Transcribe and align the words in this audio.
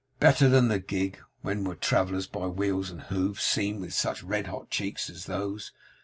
Better 0.19 0.49
than 0.49 0.67
the 0.67 0.79
gig! 0.79 1.19
When 1.43 1.63
were 1.63 1.75
travellers 1.75 2.25
by 2.25 2.47
wheels 2.47 2.89
and 2.89 3.01
hoofs 3.03 3.45
seen 3.45 3.79
with 3.79 3.93
such 3.93 4.23
red 4.23 4.47
hot 4.47 4.71
cheeks 4.71 5.11
as 5.11 5.25
those? 5.25 5.73